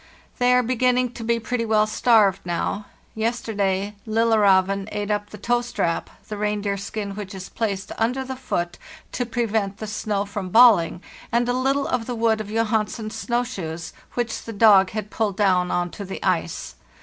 [0.39, 2.87] "They are beginning to be pretty well starved now.
[3.13, 8.35] Yesterday' Lillerzeven' ate up the toe strap (the reindeer skin which is placed under the
[8.35, 8.79] foot
[9.11, 13.43] to prevent the snow from balling), and a little of the wood of Johansen's snow
[13.43, 16.73] shoes, which the dog had pulled down on to the ice.